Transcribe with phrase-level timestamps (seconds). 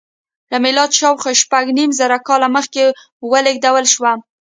[0.51, 2.83] له میلاده شاوخوا شپږ نیم زره کاله مخکې
[3.31, 4.11] ولېږدول شوه.